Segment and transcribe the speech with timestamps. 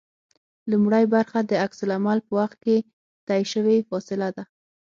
[0.71, 2.77] لومړۍ برخه د عکس العمل په وخت کې
[3.27, 4.43] طی شوې فاصله ده